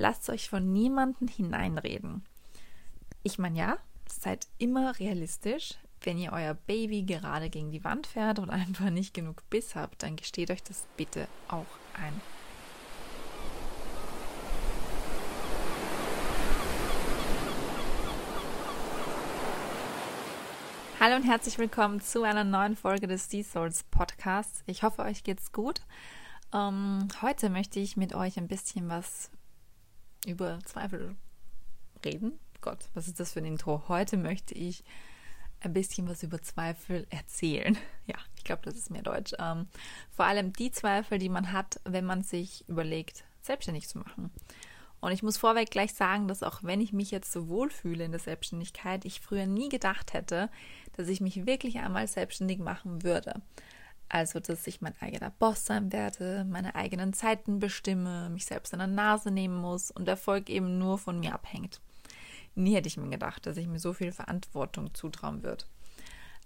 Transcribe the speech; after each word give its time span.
lasst 0.00 0.30
euch 0.30 0.48
von 0.48 0.72
niemandem 0.72 1.28
hineinreden. 1.28 2.24
Ich 3.22 3.38
meine 3.38 3.58
ja, 3.58 3.78
seid 4.08 4.48
immer 4.58 4.98
realistisch. 4.98 5.74
Wenn 6.02 6.16
ihr 6.16 6.32
euer 6.32 6.54
Baby 6.54 7.02
gerade 7.02 7.50
gegen 7.50 7.70
die 7.70 7.84
Wand 7.84 8.06
fährt 8.06 8.38
und 8.38 8.48
einfach 8.50 8.88
nicht 8.88 9.12
genug 9.12 9.48
Biss 9.50 9.76
habt, 9.76 10.02
dann 10.02 10.16
gesteht 10.16 10.50
euch 10.50 10.62
das 10.62 10.86
bitte 10.96 11.28
auch 11.48 11.66
ein. 11.92 12.18
Hallo 20.98 21.16
und 21.16 21.22
herzlich 21.22 21.58
willkommen 21.58 22.00
zu 22.00 22.24
einer 22.24 22.44
neuen 22.44 22.76
Folge 22.76 23.06
des 23.06 23.30
Sea 23.30 23.42
Souls 23.42 23.84
Podcasts. 23.84 24.62
Ich 24.66 24.82
hoffe, 24.82 25.02
euch 25.02 25.24
geht's 25.24 25.52
gut. 25.52 25.80
Ähm, 26.52 27.08
heute 27.22 27.48
möchte 27.48 27.80
ich 27.80 27.96
mit 27.96 28.14
euch 28.14 28.38
ein 28.38 28.48
bisschen 28.48 28.88
was 28.88 29.30
über 30.26 30.58
Zweifel 30.64 31.16
reden. 32.04 32.38
Gott, 32.60 32.88
was 32.94 33.08
ist 33.08 33.20
das 33.20 33.32
für 33.32 33.40
ein 33.40 33.46
Intro? 33.46 33.84
Heute 33.88 34.16
möchte 34.16 34.54
ich 34.54 34.84
ein 35.60 35.72
bisschen 35.72 36.08
was 36.08 36.22
über 36.22 36.42
Zweifel 36.42 37.06
erzählen. 37.10 37.76
Ja, 38.06 38.16
ich 38.36 38.42
glaube, 38.42 38.62
das 38.64 38.74
ist 38.74 38.90
mehr 38.90 39.02
Deutsch. 39.02 39.34
Ähm, 39.38 39.68
vor 40.10 40.24
allem 40.24 40.52
die 40.52 40.72
Zweifel, 40.72 41.18
die 41.18 41.28
man 41.28 41.52
hat, 41.52 41.78
wenn 41.84 42.04
man 42.04 42.24
sich 42.24 42.68
überlegt, 42.68 43.22
selbstständig 43.40 43.86
zu 43.88 43.98
machen. 43.98 44.32
Und 45.00 45.12
ich 45.12 45.22
muss 45.22 45.38
vorweg 45.38 45.70
gleich 45.70 45.94
sagen, 45.94 46.26
dass 46.26 46.42
auch 46.42 46.64
wenn 46.64 46.80
ich 46.80 46.92
mich 46.92 47.12
jetzt 47.12 47.30
so 47.30 47.46
wohlfühle 47.46 48.04
in 48.04 48.10
der 48.10 48.18
Selbstständigkeit, 48.18 49.04
ich 49.04 49.20
früher 49.20 49.46
nie 49.46 49.68
gedacht 49.68 50.12
hätte, 50.12 50.50
dass 50.96 51.06
ich 51.06 51.20
mich 51.20 51.46
wirklich 51.46 51.78
einmal 51.78 52.08
selbstständig 52.08 52.58
machen 52.58 53.04
würde. 53.04 53.40
Also, 54.12 54.40
dass 54.40 54.66
ich 54.66 54.80
mein 54.80 55.00
eigener 55.00 55.30
Boss 55.30 55.64
sein 55.64 55.92
werde, 55.92 56.44
meine 56.44 56.74
eigenen 56.74 57.12
Zeiten 57.12 57.60
bestimme, 57.60 58.28
mich 58.28 58.44
selbst 58.44 58.74
an 58.74 58.80
der 58.80 58.88
Nase 58.88 59.30
nehmen 59.30 59.54
muss 59.54 59.92
und 59.92 60.08
Erfolg 60.08 60.50
eben 60.50 60.78
nur 60.78 60.98
von 60.98 61.20
mir 61.20 61.32
abhängt. 61.32 61.80
Nie 62.56 62.74
hätte 62.74 62.88
ich 62.88 62.96
mir 62.96 63.08
gedacht, 63.08 63.46
dass 63.46 63.56
ich 63.56 63.68
mir 63.68 63.78
so 63.78 63.92
viel 63.92 64.10
Verantwortung 64.10 64.92
zutrauen 64.94 65.44
würde. 65.44 65.64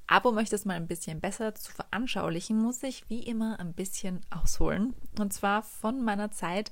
Aber 0.06 0.28
um 0.28 0.36
euch 0.36 0.50
das 0.50 0.66
mal 0.66 0.74
ein 0.74 0.86
bisschen 0.86 1.22
besser 1.22 1.54
zu 1.54 1.72
veranschaulichen, 1.72 2.58
muss 2.58 2.82
ich 2.82 3.08
wie 3.08 3.22
immer 3.22 3.58
ein 3.58 3.72
bisschen 3.72 4.20
ausholen. 4.28 4.92
Und 5.18 5.32
zwar 5.32 5.62
von 5.62 6.04
meiner 6.04 6.30
Zeit, 6.30 6.70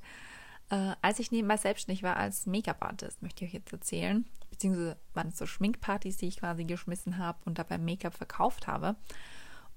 äh, 0.69 0.93
als 1.01 1.21
ich 1.21 1.31
nebenbei 1.31 1.57
selbstständig 1.57 2.03
war 2.03 2.19
als 2.19 2.45
Make-up-Artist, 2.45 3.23
möchte 3.23 3.47
ich 3.47 3.51
euch 3.51 3.55
jetzt 3.55 3.73
erzählen. 3.73 4.27
Beziehungsweise 4.51 4.99
waren 5.15 5.29
es 5.29 5.39
so 5.39 5.47
Schminkpartys, 5.47 6.19
die 6.19 6.29
ich 6.29 6.37
quasi 6.37 6.65
geschmissen 6.65 7.17
habe 7.17 7.39
und 7.47 7.59
dabei 7.59 7.79
Make-up 7.79 8.13
verkauft 8.13 8.67
habe. 8.67 8.97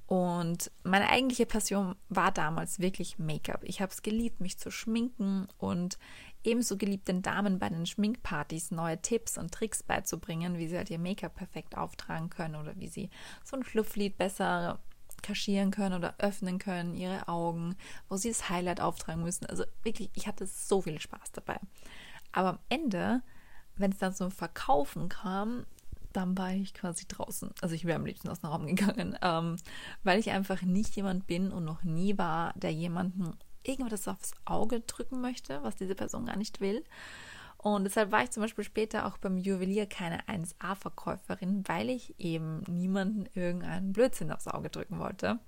Und 0.08 0.72
meine 0.84 1.10
eigentliche 1.10 1.48
Passion 1.48 1.96
war 2.10 2.32
damals 2.32 2.80
wirklich 2.80 3.18
Make-up. 3.18 3.64
Ich 3.64 3.82
habe 3.82 3.92
es 3.92 4.04
geliebt, 4.04 4.40
mich 4.40 4.60
zu 4.60 4.70
schminken 4.70 5.48
und 5.58 5.98
ebenso 6.44 6.78
geliebt, 6.78 7.08
den 7.08 7.24
Damen 7.24 7.58
bei 7.58 7.70
den 7.70 7.88
Schminkpartys 7.88 8.70
neue 8.70 9.02
Tipps 9.02 9.38
und 9.38 9.52
Tricks 9.52 9.82
beizubringen, 9.82 10.60
wie 10.60 10.68
sie 10.68 10.78
halt 10.78 10.92
ihr 10.92 11.00
Make-up 11.00 11.34
perfekt 11.34 11.76
auftragen 11.76 12.30
können 12.30 12.56
oder 12.56 12.78
wie 12.78 12.88
sie 12.88 13.10
so 13.44 13.58
ein 13.58 13.64
Schlupflied 13.64 14.18
besser 14.18 14.80
kaschieren 15.24 15.72
können 15.72 15.96
oder 15.96 16.14
öffnen 16.20 16.60
können, 16.60 16.94
ihre 16.94 17.28
Augen, 17.28 17.76
wo 18.08 18.16
sie 18.16 18.30
das 18.30 18.50
Highlight 18.50 18.82
auftragen 18.82 19.24
müssen. 19.24 19.48
Also 19.48 19.64
wirklich, 19.82 20.12
ich 20.14 20.28
hatte 20.28 20.46
so 20.46 20.82
viel 20.82 21.00
Spaß 21.00 21.32
dabei. 21.32 21.60
Aber 22.32 22.50
am 22.50 22.60
Ende, 22.70 23.24
wenn 23.76 23.92
es 23.92 23.98
dann 23.98 24.14
zum 24.14 24.30
Verkaufen 24.30 25.10
kam, 25.10 25.66
dann 26.16 26.38
war 26.38 26.54
ich 26.54 26.74
quasi 26.74 27.06
draußen. 27.08 27.52
Also 27.62 27.76
ich 27.76 27.86
wäre 27.86 27.98
am 27.98 28.06
liebsten 28.06 28.30
aus 28.30 28.40
dem 28.40 28.50
Raum 28.50 28.66
gegangen, 28.68 29.18
ähm, 29.22 29.58
weil 30.04 30.20
ich 30.20 30.32
einfach 30.32 30.62
nicht 30.62 30.96
jemand 30.96 31.28
bin 31.28 31.52
und 31.52 31.66
noch 31.66 31.84
nie 31.84 32.18
war, 32.18 32.54
der 32.56 32.72
jemanden 32.72 33.38
irgendwas 33.64 34.08
aufs 34.08 34.32
Auge 34.46 34.82
drücken 34.82 35.22
möchte, 35.22 35.62
was 35.64 35.76
diese 35.76 35.96
Person 35.96 36.26
gar 36.26 36.38
nicht 36.38 36.62
will. 36.62 36.84
Und 37.58 37.86
deshalb 37.86 38.12
war 38.12 38.24
ich 38.24 38.30
zum 38.30 38.44
Beispiel 38.44 38.64
später 38.64 39.08
auch 39.08 39.18
beim 39.18 39.38
Juwelier 39.38 39.88
keine 39.88 40.22
1A-Verkäuferin, 40.28 41.68
weil 41.68 41.90
ich 41.90 42.14
eben 42.20 42.62
niemanden 42.68 43.26
irgendeinen 43.34 43.92
Blödsinn 43.92 44.32
aufs 44.32 44.48
Auge 44.48 44.70
drücken 44.70 45.00
wollte, 45.00 45.40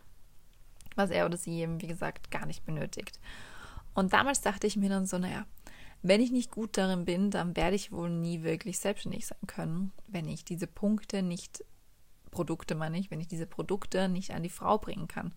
was 0.96 1.12
er 1.12 1.28
oder 1.28 1.38
sie 1.38 1.60
eben, 1.60 1.80
wie 1.80 1.88
gesagt, 1.88 2.32
gar 2.32 2.48
nicht 2.48 2.66
benötigt. 2.66 3.20
Und 3.94 4.14
damals 4.14 4.42
dachte 4.42 4.66
ich 4.66 4.78
mir 4.78 4.90
dann 4.90 5.06
so, 5.06 5.20
naja, 5.20 5.46
wenn 6.08 6.22
ich 6.22 6.32
nicht 6.32 6.52
gut 6.52 6.78
darin 6.78 7.06
bin, 7.06 7.32
dann 7.32 7.56
werde 7.56 7.76
ich 7.76 7.92
wohl 7.92 8.10
nie 8.10 8.44
wirklich 8.44 8.80
selbstständig 8.80 9.28
sein 9.28 9.48
können, 9.48 9.92
wenn 10.08 10.28
ich 10.28 10.46
diese 10.46 10.68
Punkte 10.68 11.22
nicht, 11.22 11.64
Produkte 12.32 12.76
meine 12.76 12.98
ich, 12.98 13.10
wenn 13.12 13.20
ich 13.20 13.28
diese 13.28 13.48
Produkte 13.48 14.08
nicht 14.08 14.32
an 14.32 14.44
die 14.44 14.50
Frau 14.50 14.78
bringen 14.78 15.08
kann. 15.08 15.34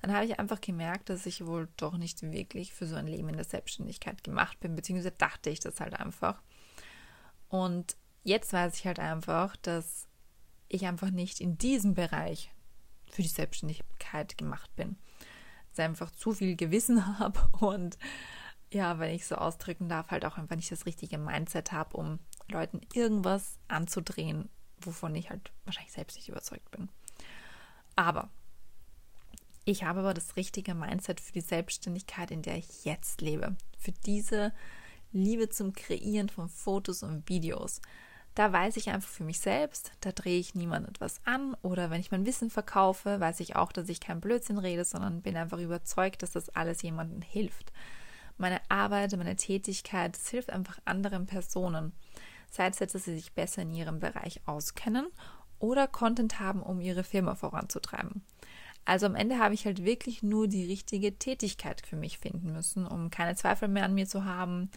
Dann 0.00 0.12
habe 0.12 0.24
ich 0.24 0.38
einfach 0.38 0.60
gemerkt, 0.60 1.08
dass 1.10 1.26
ich 1.26 1.46
wohl 1.46 1.68
doch 1.76 1.96
nicht 1.96 2.22
wirklich 2.22 2.72
für 2.72 2.86
so 2.86 2.96
ein 2.96 3.06
Leben 3.06 3.28
in 3.28 3.36
der 3.36 3.44
Selbstständigkeit 3.44 4.24
gemacht 4.24 4.58
bin, 4.60 4.74
beziehungsweise 4.74 5.12
dachte 5.12 5.50
ich 5.50 5.60
das 5.60 5.80
halt 5.80 5.94
einfach. 5.94 6.42
Und 7.48 7.96
jetzt 8.24 8.52
weiß 8.52 8.76
ich 8.76 8.86
halt 8.86 8.98
einfach, 8.98 9.56
dass 9.56 10.06
ich 10.68 10.86
einfach 10.86 11.10
nicht 11.10 11.40
in 11.40 11.58
diesem 11.58 11.94
Bereich 11.94 12.50
für 13.10 13.22
die 13.22 13.28
Selbstständigkeit 13.28 14.36
gemacht 14.36 14.74
bin. 14.76 14.96
Dass 15.70 15.78
ich 15.78 15.84
einfach 15.84 16.10
zu 16.10 16.32
viel 16.32 16.56
Gewissen 16.56 17.18
habe 17.18 17.40
und 17.60 17.98
ja, 18.72 18.98
wenn 18.98 19.14
ich 19.14 19.26
so 19.26 19.36
ausdrücken 19.36 19.88
darf, 19.88 20.10
halt 20.10 20.24
auch 20.24 20.36
einfach 20.36 20.56
nicht 20.56 20.70
das 20.70 20.86
richtige 20.86 21.18
Mindset 21.18 21.72
habe, 21.72 21.96
um 21.96 22.18
Leuten 22.48 22.80
irgendwas 22.92 23.58
anzudrehen, 23.68 24.48
wovon 24.80 25.14
ich 25.14 25.30
halt 25.30 25.52
wahrscheinlich 25.64 25.92
selbst 25.92 26.16
nicht 26.16 26.28
überzeugt 26.28 26.70
bin. 26.70 26.88
Aber 27.96 28.28
ich 29.64 29.84
habe 29.84 30.00
aber 30.00 30.14
das 30.14 30.36
richtige 30.36 30.74
Mindset 30.74 31.20
für 31.20 31.32
die 31.32 31.40
Selbstständigkeit, 31.40 32.30
in 32.30 32.42
der 32.42 32.56
ich 32.56 32.84
jetzt 32.84 33.20
lebe. 33.20 33.56
Für 33.78 33.92
diese 33.92 34.52
Liebe 35.12 35.48
zum 35.48 35.72
Kreieren 35.72 36.28
von 36.28 36.48
Fotos 36.48 37.02
und 37.02 37.28
Videos. 37.28 37.80
Da 38.34 38.52
weiß 38.52 38.76
ich 38.76 38.90
einfach 38.90 39.08
für 39.08 39.24
mich 39.24 39.40
selbst, 39.40 39.90
da 40.00 40.12
drehe 40.12 40.38
ich 40.38 40.54
niemand 40.54 40.88
etwas 40.88 41.20
an 41.24 41.54
oder 41.62 41.90
wenn 41.90 42.00
ich 42.00 42.12
mein 42.12 42.24
Wissen 42.24 42.50
verkaufe, 42.50 43.18
weiß 43.18 43.40
ich 43.40 43.56
auch, 43.56 43.72
dass 43.72 43.88
ich 43.88 44.00
kein 44.00 44.20
Blödsinn 44.20 44.58
rede, 44.58 44.84
sondern 44.84 45.22
bin 45.22 45.36
einfach 45.36 45.58
überzeugt, 45.58 46.22
dass 46.22 46.32
das 46.32 46.48
alles 46.50 46.82
jemandem 46.82 47.20
hilft 47.20 47.72
meine 48.38 48.60
Arbeit, 48.68 49.16
meine 49.16 49.36
Tätigkeit, 49.36 50.16
es 50.16 50.28
hilft 50.28 50.50
einfach 50.50 50.78
anderen 50.84 51.26
Personen. 51.26 51.92
Sei 52.50 52.66
es 52.66 52.78
jetzt, 52.78 52.94
dass 52.94 53.04
sie 53.04 53.14
sich 53.14 53.32
besser 53.34 53.62
in 53.62 53.74
ihrem 53.74 53.98
Bereich 53.98 54.40
auskennen 54.46 55.06
oder 55.58 55.86
Content 55.86 56.40
haben, 56.40 56.62
um 56.62 56.80
ihre 56.80 57.04
Firma 57.04 57.34
voranzutreiben. 57.34 58.22
Also 58.84 59.04
am 59.04 59.16
Ende 59.16 59.38
habe 59.38 59.52
ich 59.52 59.66
halt 59.66 59.84
wirklich 59.84 60.22
nur 60.22 60.48
die 60.48 60.64
richtige 60.64 61.18
Tätigkeit 61.18 61.82
für 61.84 61.96
mich 61.96 62.18
finden 62.18 62.52
müssen, 62.52 62.86
um 62.86 63.10
keine 63.10 63.34
Zweifel 63.36 63.68
mehr 63.68 63.84
an 63.84 63.92
mir 63.92 64.06
zu 64.06 64.24
haben 64.24 64.70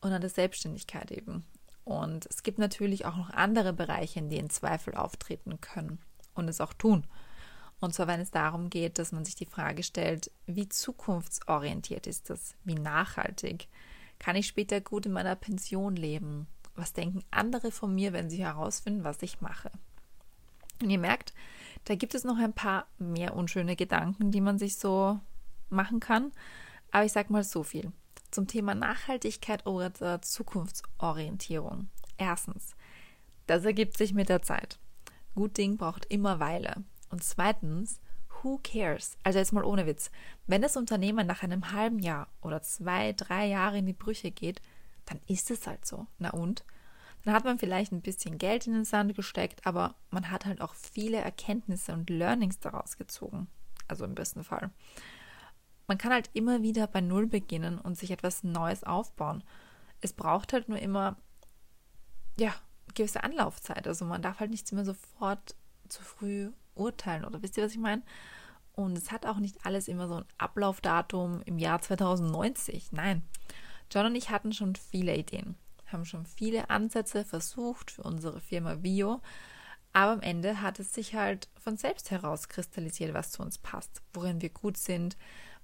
und 0.00 0.12
an 0.12 0.22
der 0.22 0.30
Selbstständigkeit 0.30 1.10
eben. 1.10 1.44
Und 1.84 2.26
es 2.26 2.42
gibt 2.42 2.58
natürlich 2.58 3.04
auch 3.04 3.16
noch 3.16 3.30
andere 3.30 3.72
Bereiche, 3.72 4.20
in 4.20 4.30
denen 4.30 4.48
Zweifel 4.48 4.94
auftreten 4.94 5.60
können 5.60 5.98
und 6.34 6.48
es 6.48 6.60
auch 6.60 6.72
tun. 6.72 7.06
Und 7.80 7.94
zwar, 7.94 8.06
wenn 8.06 8.20
es 8.20 8.30
darum 8.30 8.70
geht, 8.70 8.98
dass 8.98 9.12
man 9.12 9.24
sich 9.24 9.34
die 9.34 9.46
Frage 9.46 9.82
stellt, 9.82 10.30
wie 10.46 10.68
zukunftsorientiert 10.68 12.06
ist 12.06 12.30
das? 12.30 12.54
Wie 12.64 12.74
nachhaltig? 12.74 13.68
Kann 14.18 14.36
ich 14.36 14.46
später 14.46 14.80
gut 14.80 15.06
in 15.06 15.12
meiner 15.12 15.36
Pension 15.36 15.94
leben? 15.94 16.46
Was 16.74 16.92
denken 16.92 17.22
andere 17.30 17.70
von 17.70 17.94
mir, 17.94 18.12
wenn 18.12 18.30
sie 18.30 18.44
herausfinden, 18.44 19.04
was 19.04 19.22
ich 19.22 19.40
mache? 19.40 19.70
Und 20.82 20.90
ihr 20.90 20.98
merkt, 20.98 21.32
da 21.84 21.94
gibt 21.94 22.14
es 22.14 22.24
noch 22.24 22.38
ein 22.38 22.52
paar 22.52 22.86
mehr 22.98 23.34
unschöne 23.34 23.76
Gedanken, 23.76 24.30
die 24.30 24.40
man 24.40 24.58
sich 24.58 24.76
so 24.76 25.20
machen 25.68 26.00
kann. 26.00 26.32
Aber 26.90 27.04
ich 27.04 27.12
sage 27.12 27.32
mal 27.32 27.44
so 27.44 27.62
viel 27.62 27.92
zum 28.30 28.46
Thema 28.46 28.74
Nachhaltigkeit 28.74 29.66
oder 29.66 30.20
Zukunftsorientierung. 30.20 31.88
Erstens, 32.18 32.74
das 33.46 33.64
ergibt 33.64 33.96
sich 33.96 34.12
mit 34.12 34.28
der 34.28 34.42
Zeit. 34.42 34.78
Gut 35.34 35.56
Ding 35.56 35.76
braucht 35.76 36.06
immer 36.06 36.40
Weile. 36.40 36.84
Und 37.10 37.22
zweitens, 37.22 38.00
who 38.42 38.60
cares? 38.62 39.16
Also 39.22 39.38
jetzt 39.38 39.52
mal 39.52 39.64
ohne 39.64 39.86
Witz. 39.86 40.10
Wenn 40.46 40.62
das 40.62 40.76
Unternehmen 40.76 41.26
nach 41.26 41.42
einem 41.42 41.72
halben 41.72 41.98
Jahr 41.98 42.28
oder 42.42 42.62
zwei, 42.62 43.12
drei 43.12 43.46
Jahre 43.46 43.78
in 43.78 43.86
die 43.86 43.92
Brüche 43.92 44.30
geht, 44.30 44.60
dann 45.06 45.20
ist 45.26 45.50
es 45.50 45.66
halt 45.66 45.86
so. 45.86 46.06
Na 46.18 46.30
und? 46.30 46.64
Dann 47.24 47.34
hat 47.34 47.44
man 47.44 47.58
vielleicht 47.58 47.92
ein 47.92 48.02
bisschen 48.02 48.38
Geld 48.38 48.66
in 48.66 48.72
den 48.72 48.84
Sand 48.84 49.16
gesteckt, 49.16 49.66
aber 49.66 49.96
man 50.10 50.30
hat 50.30 50.46
halt 50.46 50.60
auch 50.60 50.74
viele 50.74 51.18
Erkenntnisse 51.18 51.92
und 51.92 52.08
Learnings 52.08 52.60
daraus 52.60 52.96
gezogen. 52.96 53.48
Also 53.88 54.04
im 54.04 54.14
besten 54.14 54.44
Fall. 54.44 54.70
Man 55.88 55.98
kann 55.98 56.12
halt 56.12 56.30
immer 56.34 56.62
wieder 56.62 56.86
bei 56.86 57.00
Null 57.00 57.26
beginnen 57.26 57.78
und 57.78 57.96
sich 57.96 58.10
etwas 58.10 58.44
Neues 58.44 58.84
aufbauen. 58.84 59.42
Es 60.00 60.12
braucht 60.12 60.52
halt 60.52 60.68
nur 60.68 60.78
immer, 60.78 61.16
ja, 62.38 62.54
gewisse 62.94 63.24
Anlaufzeit. 63.24 63.86
Also 63.86 64.04
man 64.04 64.22
darf 64.22 64.40
halt 64.40 64.50
nichts 64.50 64.72
mehr 64.72 64.84
sofort 64.84 65.56
zu 65.88 66.02
früh 66.02 66.52
urteilen 66.76 67.24
oder 67.24 67.42
wisst 67.42 67.56
ihr, 67.56 67.64
was 67.64 67.72
ich 67.72 67.78
meine? 67.78 68.02
Und 68.72 68.96
es 68.98 69.10
hat 69.10 69.26
auch 69.26 69.38
nicht 69.38 69.64
alles 69.64 69.88
immer 69.88 70.06
so 70.06 70.16
ein 70.16 70.24
Ablaufdatum 70.38 71.42
im 71.46 71.58
Jahr 71.58 71.80
2090. 71.80 72.92
Nein. 72.92 73.22
John 73.90 74.06
und 74.06 74.14
ich 74.14 74.30
hatten 74.30 74.52
schon 74.52 74.76
viele 74.76 75.16
Ideen, 75.16 75.54
haben 75.86 76.04
schon 76.04 76.26
viele 76.26 76.70
Ansätze 76.70 77.24
versucht 77.24 77.90
für 77.90 78.02
unsere 78.02 78.40
Firma 78.40 78.82
Vio, 78.82 79.22
aber 79.92 80.12
am 80.12 80.20
Ende 80.20 80.60
hat 80.60 80.78
es 80.78 80.92
sich 80.92 81.14
halt 81.14 81.48
von 81.58 81.78
selbst 81.78 82.10
heraus 82.10 82.48
kristallisiert, 82.48 83.14
was 83.14 83.30
zu 83.30 83.42
uns 83.42 83.56
passt, 83.56 84.02
worin 84.12 84.42
wir 84.42 84.50
gut 84.50 84.76
sind, 84.76 85.16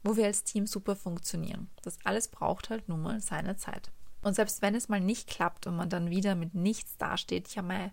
wo 0.03 0.17
wir 0.17 0.25
als 0.25 0.45
Team 0.45 0.67
super 0.67 0.97
funktionieren. 0.97 1.69
Das 1.83 1.99
alles 2.05 2.29
braucht 2.29 2.71
halt 2.71 2.89
nun 2.89 3.03
mal 3.03 3.21
seine 3.21 3.57
Zeit. 3.57 3.91
Und 4.23 4.35
selbst 4.35 4.63
wenn 4.63 4.75
es 4.75 4.89
mal 4.89 5.01
nicht 5.01 5.29
klappt 5.29 5.67
und 5.67 5.77
man 5.77 5.91
dann 5.91 6.09
wieder 6.09 6.35
mit 6.35 6.55
nichts 6.55 6.97
dasteht, 6.97 7.55
ja 7.55 7.61
mal, 7.61 7.93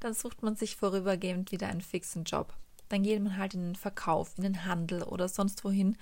dann 0.00 0.14
sucht 0.14 0.42
man 0.42 0.56
sich 0.56 0.76
vorübergehend 0.76 1.52
wieder 1.52 1.68
einen 1.68 1.80
fixen 1.80 2.24
Job. 2.24 2.54
Dann 2.88 3.02
geht 3.02 3.22
man 3.22 3.36
halt 3.36 3.54
in 3.54 3.62
den 3.62 3.74
Verkauf, 3.74 4.36
in 4.36 4.44
den 4.44 4.64
Handel 4.64 5.02
oder 5.02 5.28
sonst 5.28 5.64
wohin, 5.64 5.96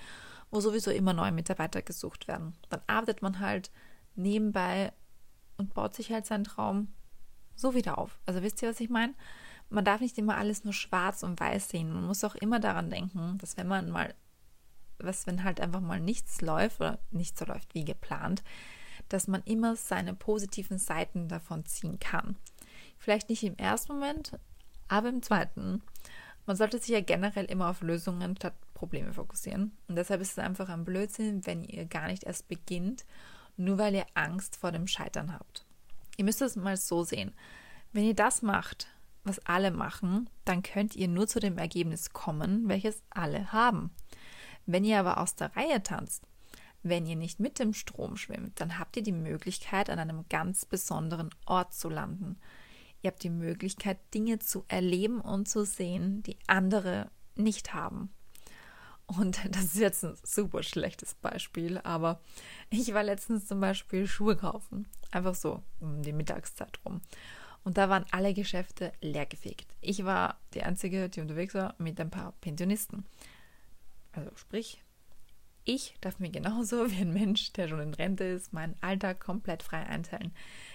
wo 0.50 0.60
sowieso 0.60 0.90
immer 0.90 1.12
neue 1.12 1.32
Mitarbeiter 1.32 1.82
gesucht 1.82 2.28
werden. 2.28 2.54
Dann 2.68 2.80
arbeitet 2.86 3.22
man 3.22 3.40
halt 3.40 3.70
nebenbei 4.14 4.92
und 5.56 5.74
baut 5.74 5.94
sich 5.94 6.12
halt 6.12 6.26
seinen 6.26 6.44
Traum 6.44 6.88
so 7.54 7.74
wieder 7.74 7.98
auf. 7.98 8.18
Also 8.26 8.42
wisst 8.42 8.62
ihr, 8.62 8.68
was 8.68 8.80
ich 8.80 8.90
meine? 8.90 9.14
Man 9.70 9.84
darf 9.84 10.00
nicht 10.00 10.18
immer 10.18 10.36
alles 10.36 10.64
nur 10.64 10.72
schwarz 10.72 11.22
und 11.22 11.40
weiß 11.40 11.70
sehen. 11.70 11.92
Man 11.92 12.06
muss 12.06 12.24
auch 12.24 12.34
immer 12.34 12.60
daran 12.60 12.90
denken, 12.90 13.38
dass 13.38 13.56
wenn 13.56 13.66
man 13.66 13.90
mal, 13.90 14.14
was, 14.98 15.26
wenn 15.26 15.42
halt 15.44 15.60
einfach 15.60 15.80
mal 15.80 16.00
nichts 16.00 16.40
läuft 16.40 16.80
oder 16.80 16.98
nicht 17.10 17.38
so 17.38 17.44
läuft 17.44 17.74
wie 17.74 17.84
geplant, 17.84 18.42
dass 19.08 19.26
man 19.26 19.42
immer 19.44 19.76
seine 19.76 20.14
positiven 20.14 20.78
Seiten 20.78 21.28
davon 21.28 21.64
ziehen 21.66 21.98
kann. 21.98 22.36
Vielleicht 23.04 23.28
nicht 23.28 23.44
im 23.44 23.58
ersten 23.58 23.92
Moment, 23.92 24.38
aber 24.88 25.10
im 25.10 25.20
zweiten. 25.20 25.82
Man 26.46 26.56
sollte 26.56 26.78
sich 26.78 26.88
ja 26.88 27.02
generell 27.02 27.44
immer 27.44 27.68
auf 27.68 27.82
Lösungen 27.82 28.34
statt 28.34 28.54
Probleme 28.72 29.12
fokussieren. 29.12 29.76
Und 29.88 29.96
deshalb 29.96 30.22
ist 30.22 30.32
es 30.32 30.38
einfach 30.38 30.70
ein 30.70 30.86
Blödsinn, 30.86 31.44
wenn 31.44 31.64
ihr 31.64 31.84
gar 31.84 32.06
nicht 32.06 32.24
erst 32.24 32.48
beginnt, 32.48 33.04
nur 33.58 33.76
weil 33.76 33.94
ihr 33.94 34.06
Angst 34.14 34.56
vor 34.56 34.72
dem 34.72 34.86
Scheitern 34.86 35.34
habt. 35.34 35.66
Ihr 36.16 36.24
müsst 36.24 36.40
es 36.40 36.56
mal 36.56 36.78
so 36.78 37.04
sehen. 37.04 37.34
Wenn 37.92 38.04
ihr 38.04 38.14
das 38.14 38.40
macht, 38.40 38.88
was 39.22 39.38
alle 39.40 39.70
machen, 39.70 40.30
dann 40.46 40.62
könnt 40.62 40.96
ihr 40.96 41.08
nur 41.08 41.26
zu 41.26 41.40
dem 41.40 41.58
Ergebnis 41.58 42.14
kommen, 42.14 42.70
welches 42.70 43.02
alle 43.10 43.52
haben. 43.52 43.90
Wenn 44.64 44.82
ihr 44.82 44.98
aber 44.98 45.18
aus 45.18 45.34
der 45.34 45.54
Reihe 45.54 45.82
tanzt, 45.82 46.26
wenn 46.82 47.04
ihr 47.04 47.16
nicht 47.16 47.38
mit 47.38 47.58
dem 47.58 47.74
Strom 47.74 48.16
schwimmt, 48.16 48.62
dann 48.62 48.78
habt 48.78 48.96
ihr 48.96 49.02
die 49.02 49.12
Möglichkeit, 49.12 49.90
an 49.90 49.98
einem 49.98 50.24
ganz 50.30 50.64
besonderen 50.64 51.28
Ort 51.44 51.74
zu 51.74 51.90
landen. 51.90 52.38
Ihr 53.04 53.10
habt 53.10 53.22
die 53.22 53.28
Möglichkeit, 53.28 53.98
Dinge 54.14 54.38
zu 54.38 54.64
erleben 54.66 55.20
und 55.20 55.46
zu 55.46 55.66
sehen, 55.66 56.22
die 56.22 56.38
andere 56.46 57.10
nicht 57.36 57.74
haben. 57.74 58.08
Und 59.04 59.44
das 59.54 59.64
ist 59.64 59.76
jetzt 59.76 60.04
ein 60.06 60.16
super 60.22 60.62
schlechtes 60.62 61.12
Beispiel, 61.12 61.76
aber 61.84 62.18
ich 62.70 62.94
war 62.94 63.02
letztens 63.02 63.46
zum 63.46 63.60
Beispiel 63.60 64.06
Schuhe 64.06 64.36
kaufen. 64.36 64.88
Einfach 65.10 65.34
so 65.34 65.62
um 65.80 66.00
die 66.00 66.14
Mittagszeit 66.14 66.80
rum. 66.86 67.02
Und 67.62 67.76
da 67.76 67.90
waren 67.90 68.06
alle 68.10 68.32
Geschäfte 68.32 68.94
leergefegt. 69.02 69.66
Ich 69.82 70.06
war 70.06 70.38
die 70.54 70.62
Einzige, 70.62 71.10
die 71.10 71.20
unterwegs 71.20 71.52
war, 71.52 71.74
mit 71.76 72.00
ein 72.00 72.08
paar 72.08 72.32
Pensionisten. 72.40 73.04
Also 74.12 74.30
sprich, 74.36 74.82
ich 75.64 75.94
darf 76.00 76.18
mir 76.18 76.30
genauso 76.30 76.90
wie 76.90 77.00
ein 77.00 77.12
Mensch, 77.12 77.52
der 77.52 77.68
schon 77.68 77.80
in 77.80 77.94
Rente 77.94 78.24
ist, 78.24 78.52
meinen 78.52 78.76
Alltag 78.80 79.20
komplett 79.20 79.62
frei 79.62 79.84
einteilen. 79.84 80.32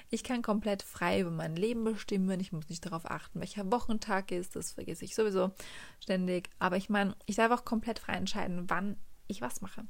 Ich 0.09 0.23
kann 0.23 0.41
komplett 0.41 0.81
frei 0.81 1.19
über 1.19 1.31
mein 1.31 1.55
Leben 1.55 1.83
bestimmen. 1.83 2.39
Ich 2.39 2.51
muss 2.51 2.69
nicht 2.69 2.85
darauf 2.85 3.09
achten, 3.09 3.39
welcher 3.39 3.71
Wochentag 3.71 4.31
ist. 4.31 4.55
Das 4.55 4.71
vergesse 4.71 5.05
ich 5.05 5.13
sowieso 5.13 5.51
ständig. 5.99 6.49
Aber 6.57 6.77
ich 6.77 6.89
meine, 6.89 7.15
ich 7.27 7.35
darf 7.35 7.51
auch 7.51 7.65
komplett 7.65 7.99
frei 7.99 8.13
entscheiden, 8.13 8.69
wann 8.69 8.97
ich 9.27 9.41
was 9.41 9.61
mache. 9.61 9.81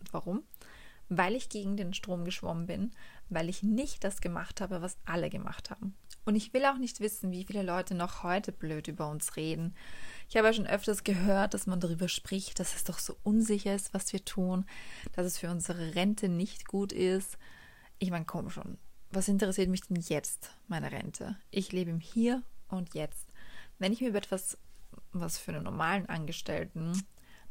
Und 0.00 0.12
warum? 0.12 0.42
Weil 1.08 1.36
ich 1.36 1.48
gegen 1.48 1.76
den 1.76 1.94
Strom 1.94 2.24
geschwommen 2.24 2.66
bin, 2.66 2.90
weil 3.28 3.48
ich 3.48 3.62
nicht 3.62 4.02
das 4.02 4.20
gemacht 4.20 4.60
habe, 4.60 4.82
was 4.82 4.98
alle 5.04 5.30
gemacht 5.30 5.70
haben. 5.70 5.94
Und 6.24 6.36
ich 6.36 6.52
will 6.52 6.64
auch 6.66 6.76
nicht 6.76 7.00
wissen, 7.00 7.30
wie 7.30 7.44
viele 7.44 7.62
Leute 7.62 7.94
noch 7.94 8.22
heute 8.22 8.52
blöd 8.52 8.88
über 8.88 9.08
uns 9.08 9.36
reden. 9.36 9.74
Ich 10.28 10.36
habe 10.36 10.46
ja 10.46 10.52
schon 10.52 10.66
öfters 10.66 11.04
gehört, 11.04 11.54
dass 11.54 11.66
man 11.66 11.80
darüber 11.80 12.08
spricht, 12.08 12.60
dass 12.60 12.76
es 12.76 12.84
doch 12.84 12.98
so 12.98 13.16
unsicher 13.22 13.74
ist, 13.74 13.94
was 13.94 14.12
wir 14.12 14.24
tun, 14.24 14.66
dass 15.12 15.24
es 15.24 15.38
für 15.38 15.50
unsere 15.50 15.94
Rente 15.94 16.28
nicht 16.28 16.66
gut 16.68 16.92
ist. 16.92 17.38
Ich 17.98 18.10
meine, 18.10 18.26
komm 18.26 18.50
schon, 18.50 18.76
was 19.10 19.28
interessiert 19.28 19.70
mich 19.70 19.82
denn 19.82 19.96
jetzt, 19.96 20.50
meine 20.66 20.92
Rente? 20.92 21.36
Ich 21.50 21.72
lebe 21.72 21.90
im 21.90 22.00
Hier 22.00 22.42
und 22.68 22.94
Jetzt. 22.94 23.28
Wenn 23.78 23.92
ich 23.92 24.00
mir 24.00 24.08
über 24.08 24.18
etwas, 24.18 24.58
was 25.12 25.38
für 25.38 25.52
einen 25.52 25.64
normalen 25.64 26.06
Angestellten 26.06 27.02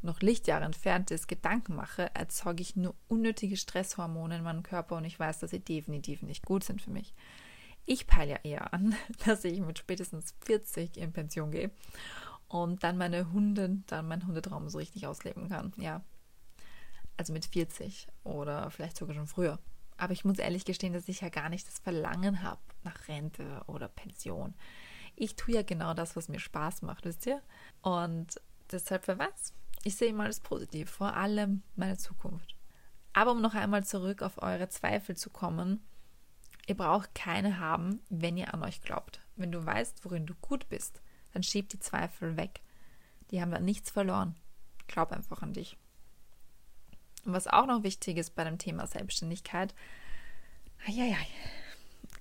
noch 0.02 0.22
Lichtjahre 0.22 0.66
entfernt 0.66 1.10
ist, 1.10 1.28
Gedanken 1.28 1.76
mache, 1.76 2.14
erzeuge 2.14 2.62
ich 2.62 2.76
nur 2.76 2.96
unnötige 3.08 3.58
Stresshormone 3.58 4.38
in 4.38 4.44
meinem 4.44 4.64
Körper 4.64 4.98
und 4.98 5.06
ich 5.06 5.20
weiß, 5.20 5.40
dass 5.40 5.50
sie 5.50 5.60
definitiv 5.60 6.22
nicht 6.22 6.46
gut 6.46 6.64
sind 6.64 6.82
für 6.82 6.92
mich. 6.92 7.16
Ich 7.90 8.06
peile 8.06 8.32
ja 8.32 8.40
eher 8.44 8.74
an, 8.74 8.96
dass 9.26 9.44
ich 9.46 9.60
mit 9.62 9.80
spätestens 9.80 10.36
40 10.46 10.98
in 10.98 11.14
Pension 11.14 11.50
gehe 11.50 11.72
und 12.50 12.84
dann 12.84 12.98
meine 12.98 13.32
Hunde, 13.32 13.82
dann 13.88 14.08
mein 14.08 14.28
Hundetraum 14.28 14.70
so 14.70 14.78
richtig 14.78 15.08
ausleben 15.08 15.50
kann. 15.50 15.74
Ja. 15.78 16.04
Also 17.16 17.34
mit 17.34 17.46
40 17.46 18.08
oder 18.24 18.70
vielleicht 18.70 18.98
sogar 18.98 19.16
schon 19.16 19.26
früher. 19.26 19.58
Aber 19.96 20.14
ich 20.14 20.26
muss 20.26 20.38
ehrlich 20.38 20.66
gestehen, 20.66 20.94
dass 20.94 21.08
ich 21.08 21.22
ja 21.22 21.30
gar 21.30 21.50
nicht 21.50 21.66
das 21.66 21.80
Verlangen 21.80 22.44
habe 22.44 22.62
nach 22.84 23.08
Rente 23.08 23.64
oder 23.66 23.88
Pension. 23.88 24.54
Ich 25.16 25.36
tue 25.36 25.56
ja 25.56 25.64
genau 25.64 25.94
das, 25.94 26.16
was 26.16 26.28
mir 26.30 26.40
Spaß 26.40 26.84
macht, 26.84 27.06
wisst 27.06 27.26
ihr? 27.26 27.42
Und 27.82 28.40
deshalb 28.72 29.06
für 29.06 29.18
was? 29.18 29.54
Ich 29.84 29.96
sehe 29.96 30.10
immer 30.10 30.26
alles 30.26 30.42
positiv, 30.42 30.92
vor 30.92 31.16
allem 31.16 31.64
meine 31.76 31.98
Zukunft. 31.98 32.56
Aber 33.14 33.32
um 33.32 33.42
noch 33.42 33.56
einmal 33.56 33.84
zurück 33.84 34.22
auf 34.22 34.42
eure 34.42 34.70
Zweifel 34.70 35.16
zu 35.16 35.30
kommen, 35.32 35.82
ihr 36.68 36.76
braucht 36.76 37.16
keine 37.16 37.60
haben, 37.60 38.02
wenn 38.10 38.38
ihr 38.38 38.54
an 38.54 38.64
euch 38.64 38.82
glaubt. 38.82 39.22
Wenn 39.36 39.52
du 39.52 39.66
weißt, 39.66 40.06
worin 40.06 40.26
du 40.26 40.36
gut 40.36 40.70
bist, 40.70 41.02
dann 41.34 41.42
schieb 41.44 41.70
die 41.70 41.80
Zweifel 41.80 42.38
weg. 42.38 42.62
Die 43.32 43.42
haben 43.42 43.52
dann 43.52 43.66
nichts 43.66 43.90
verloren. 43.90 44.36
Glaub 44.88 45.12
einfach 45.12 45.42
an 45.42 45.54
dich. 45.54 45.78
Und 47.26 47.34
was 47.34 47.48
auch 47.48 47.66
noch 47.66 47.84
wichtig 47.84 48.18
ist 48.18 48.36
bei 48.36 48.44
dem 48.44 48.58
Thema 48.58 48.88
Selbstständigkeit, 48.88 49.74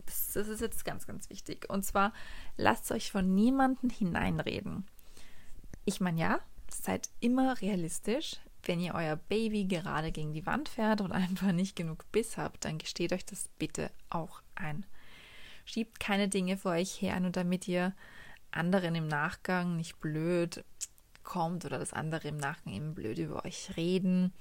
das, 0.07 0.33
das 0.33 0.49
ist 0.49 0.61
jetzt 0.61 0.85
ganz, 0.85 1.07
ganz 1.07 1.29
wichtig. 1.31 1.69
Und 1.69 1.85
zwar, 1.85 2.13
lasst 2.57 2.91
euch 2.91 3.11
von 3.11 3.35
niemandem 3.35 3.91
hineinreden. 3.91 4.87
Ich 5.85 6.01
meine, 6.01 6.21
ja, 6.21 6.41
seid 6.69 7.09
immer 7.21 7.61
realistisch. 7.61 8.37
Wenn 8.67 8.81
ihr 8.81 8.95
euer 8.95 9.17
Baby 9.17 9.65
gerade 9.65 10.13
gegen 10.13 10.33
die 10.33 10.45
Wand 10.45 10.69
fährt 10.69 11.01
und 11.01 11.13
einfach 11.13 11.53
nicht 11.53 11.77
genug 11.77 12.11
Biss 12.13 12.37
habt, 12.37 12.65
dann 12.65 12.79
gesteht 12.79 13.13
euch 13.13 13.25
das 13.25 13.49
bitte 13.59 13.91
auch 14.11 14.43
ein. 14.55 14.85
Schiebt 15.65 15.99
keine 15.99 16.29
Dinge 16.29 16.57
vor 16.57 16.73
euch 16.73 17.01
her, 17.01 17.19
nur 17.21 17.31
damit 17.31 17.67
ihr 17.67 17.95
anderen 18.51 18.95
im 18.95 19.09
Nachgang 19.09 19.77
nicht 19.77 20.01
blöd 20.01 20.65
kommt 21.23 21.65
oder 21.65 21.79
das 21.79 21.93
andere 21.93 22.29
im 22.29 22.37
Nachgang 22.37 22.73
eben 22.73 22.95
blöd 22.95 23.19
über 23.19 23.45
euch 23.45 23.77
reden. 23.77 24.33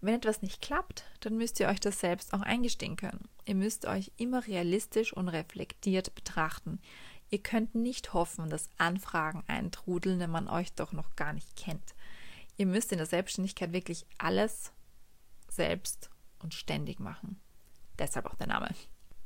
Wenn 0.00 0.14
etwas 0.14 0.42
nicht 0.42 0.62
klappt, 0.62 1.04
dann 1.20 1.36
müsst 1.36 1.60
ihr 1.60 1.68
euch 1.68 1.80
das 1.80 2.00
selbst 2.00 2.32
auch 2.32 2.42
eingestehen 2.42 2.96
können. 2.96 3.28
Ihr 3.44 3.54
müsst 3.54 3.86
euch 3.86 4.12
immer 4.16 4.46
realistisch 4.46 5.12
und 5.12 5.28
reflektiert 5.28 6.14
betrachten. 6.14 6.80
Ihr 7.30 7.42
könnt 7.42 7.74
nicht 7.74 8.12
hoffen, 8.12 8.50
dass 8.50 8.70
Anfragen 8.78 9.42
eintrudeln, 9.46 10.20
wenn 10.20 10.30
man 10.30 10.48
euch 10.48 10.72
doch 10.72 10.92
noch 10.92 11.16
gar 11.16 11.32
nicht 11.32 11.56
kennt. 11.56 11.94
Ihr 12.56 12.66
müsst 12.66 12.92
in 12.92 12.98
der 12.98 13.06
Selbstständigkeit 13.06 13.72
wirklich 13.72 14.06
alles 14.18 14.72
selbst 15.48 16.10
und 16.38 16.54
ständig 16.54 17.00
machen. 17.00 17.40
Deshalb 17.98 18.26
auch 18.26 18.34
der 18.34 18.46
Name. 18.46 18.68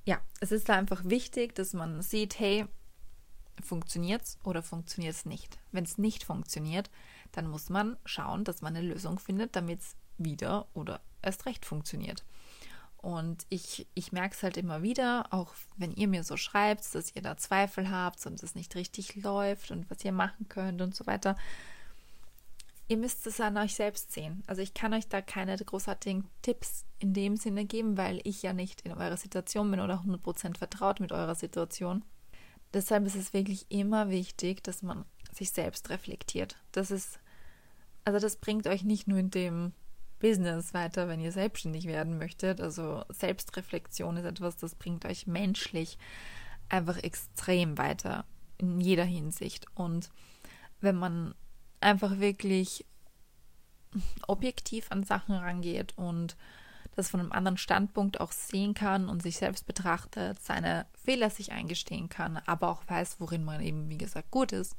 Ja, 0.05 0.21
es 0.41 0.53
ist 0.53 0.69
da 0.69 0.75
einfach 0.75 1.03
wichtig, 1.05 1.55
dass 1.55 1.73
man 1.73 2.03
sieht, 2.03 2.39
hey, 2.39 2.67
funktioniert 3.63 4.23
es 4.23 4.39
oder 4.45 4.63
funktioniert 4.63 5.15
es 5.15 5.27
nicht. 5.27 5.59
Wenn 5.73 5.85
es 5.85 5.99
nicht 5.99 6.25
funktioniert, 6.25 6.91
dann 7.33 7.47
muss 7.47 7.69
man 7.69 7.97
schauen, 8.05 8.45
dass 8.45 8.63
man 8.63 8.75
eine 8.75 8.87
Lösung 8.87 9.19
findet, 9.19 9.57
damit 9.57 9.81
es 9.81 9.97
wieder 10.19 10.67
oder 10.75 11.01
erst 11.23 11.47
recht 11.47 11.65
funktioniert. 11.65 12.25
Und 12.97 13.47
ich, 13.49 13.87
ich 13.95 14.13
merke 14.13 14.35
es 14.35 14.43
halt 14.43 14.59
immer 14.59 14.83
wieder, 14.83 15.33
auch 15.33 15.55
wenn 15.77 15.93
ihr 15.93 16.07
mir 16.07 16.23
so 16.23 16.37
schreibt, 16.37 16.95
dass 16.95 17.15
ihr 17.15 17.23
da 17.23 17.37
Zweifel 17.37 17.91
habt 17.91 18.25
und 18.27 18.43
es 18.43 18.55
nicht 18.55 18.75
richtig 18.77 19.17
läuft 19.17 19.71
und 19.71 19.91
was 19.91 20.05
ihr 20.05 20.13
machen 20.13 20.49
könnt 20.49 20.83
und 20.83 20.95
so 20.95 21.07
weiter. 21.07 21.37
Ihr 22.91 22.97
müsst 22.97 23.25
es 23.29 23.41
an 23.41 23.57
euch 23.57 23.77
selbst 23.77 24.11
sehen. 24.11 24.43
Also 24.49 24.63
ich 24.63 24.75
kann 24.75 24.93
euch 24.93 25.07
da 25.07 25.23
keine 25.23 25.57
großartigen 25.57 26.27
Tipps 26.43 26.85
in 26.99 27.15
dem 27.15 27.37
Sinne 27.37 27.65
geben, 27.65 27.97
weil 27.97 28.21
ich 28.25 28.43
ja 28.43 28.53
nicht 28.53 28.81
in 28.81 28.91
eurer 28.91 29.17
Situation 29.17 29.71
bin 29.71 29.79
oder 29.79 30.03
100% 30.05 30.59
vertraut 30.59 30.99
mit 30.99 31.13
eurer 31.13 31.37
Situation. 31.37 32.05
Deshalb 32.75 33.07
ist 33.07 33.15
es 33.15 33.33
wirklich 33.33 33.67
immer 33.69 34.11
wichtig, 34.11 34.65
dass 34.65 34.83
man 34.83 35.05
sich 35.33 35.53
selbst 35.53 35.89
reflektiert. 35.89 36.57
Das 36.73 36.91
ist, 36.91 37.21
also 38.05 38.19
das 38.19 38.35
bringt 38.35 38.67
euch 38.67 38.83
nicht 38.83 39.07
nur 39.07 39.19
in 39.19 39.31
dem 39.31 39.73
Business 40.19 40.75
weiter, 40.75 41.07
wenn 41.07 41.21
ihr 41.21 41.31
selbstständig 41.31 41.87
werden 41.87 42.19
möchtet. 42.19 42.61
Also 42.61 43.05
Selbstreflexion 43.09 44.17
ist 44.17 44.25
etwas, 44.25 44.57
das 44.57 44.75
bringt 44.75 45.05
euch 45.05 45.29
menschlich 45.29 45.97
einfach 46.69 46.99
extrem 46.99 47.79
weiter 47.79 48.25
in 48.59 48.81
jeder 48.81 49.05
Hinsicht. 49.05 49.67
Und 49.77 50.11
wenn 50.81 50.97
man 50.97 51.37
einfach 51.81 52.19
wirklich 52.19 52.85
objektiv 54.27 54.87
an 54.91 55.03
Sachen 55.03 55.35
rangeht 55.35 55.97
und 55.97 56.37
das 56.97 57.11
von 57.11 57.21
einem 57.21 57.33
anderen 57.33 57.57
Standpunkt 57.57 58.21
auch 58.21 58.33
sehen 58.33 58.75
kann 58.75 59.09
und 59.09 59.23
sich 59.23 59.37
selbst 59.37 59.67
betrachtet, 59.67 60.41
seine 60.41 60.87
Fehler 60.95 61.31
sich 61.31 61.53
eingestehen 61.53 62.09
kann, 62.09 62.37
aber 62.47 62.69
auch 62.69 62.83
weiß, 62.87 63.17
worin 63.21 63.45
man 63.45 63.61
eben, 63.61 63.89
wie 63.89 63.99
gesagt, 63.99 64.31
gut 64.31 64.53
ist, 64.53 64.77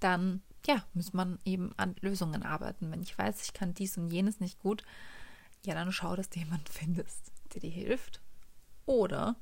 dann 0.00 0.42
ja, 0.66 0.84
muss 0.94 1.12
man 1.12 1.38
eben 1.44 1.72
an 1.76 1.94
Lösungen 2.00 2.42
arbeiten. 2.42 2.90
Wenn 2.90 3.02
ich 3.02 3.16
weiß, 3.16 3.42
ich 3.44 3.52
kann 3.52 3.74
dies 3.74 3.96
und 3.96 4.10
jenes 4.10 4.40
nicht 4.40 4.58
gut, 4.58 4.82
ja, 5.64 5.74
dann 5.74 5.92
schau, 5.92 6.16
dass 6.16 6.28
du 6.28 6.38
jemanden 6.38 6.66
findest, 6.70 7.32
der 7.54 7.60
dir 7.60 7.70
hilft. 7.70 8.20
Oder 8.84 9.36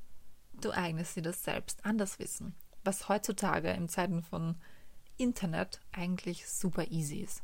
du 0.53 0.71
eignest 0.71 1.15
dir 1.15 1.23
das 1.23 1.43
selbst 1.43 1.85
an 1.85 1.97
das 1.97 2.19
Wissen, 2.19 2.55
was 2.83 3.09
heutzutage 3.09 3.71
in 3.71 3.89
Zeiten 3.89 4.21
von 4.21 4.55
Internet 5.17 5.79
eigentlich 5.91 6.47
super 6.47 6.91
easy 6.91 7.19
ist. 7.19 7.43